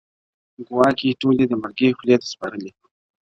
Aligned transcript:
ګواکي 0.67 1.09
ټول 1.21 1.33
دي 1.39 1.45
د 1.49 1.53
مرګي 1.63 1.89
خولې 1.97 2.15
ته 2.21 2.25
سپارلي؛ 2.33 2.71